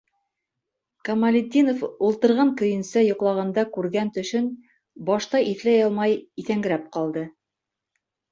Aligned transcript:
Камалетдинов 1.09 1.83
ултырған 2.07 2.53
көйөнсә 2.61 3.03
йоҡлағанда 3.09 3.65
күргән 3.77 4.11
төшөн 4.15 4.49
башта 5.11 5.43
иҫләй 5.51 5.85
алмай 5.89 6.17
иҫәңгерәп 6.45 6.89
ҡалды. 6.97 7.23